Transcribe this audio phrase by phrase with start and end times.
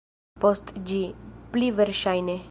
[0.45, 1.01] Post ĝi,
[1.55, 2.39] pli verŝajne.